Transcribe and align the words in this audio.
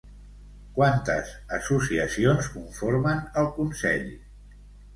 Quantes 0.79 1.33
associacions 1.59 2.49
conformen 2.57 3.23
el 3.43 3.53
consell? 3.61 4.13